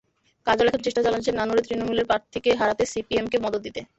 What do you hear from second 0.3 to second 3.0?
কাজল এখন চেষ্টা চালাচ্ছেন নানুরে তূণমূলের প্রার্থীকে হারাতে